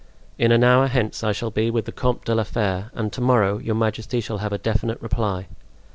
In 0.39 0.51
an 0.51 0.63
hour 0.63 0.87
hence 0.87 1.23
I 1.23 1.31
shall 1.31 1.51
be 1.51 1.69
with 1.69 1.85
the 1.85 1.91
Comte 1.91 2.25
de 2.25 2.33
la 2.33 2.41
Fere, 2.43 2.89
and 2.95 3.13
to 3.13 3.21
morrow 3.21 3.59
your 3.59 3.75
majesty 3.75 4.19
shall 4.19 4.39
have 4.39 4.51
a 4.51 4.57
definite 4.57 4.99
reply." 4.99 5.45